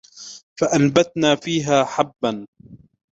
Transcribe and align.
فَأَنْبَتْنَا 0.59 1.35
فِيهَا 1.35 1.83
حَبًّا 1.83 2.47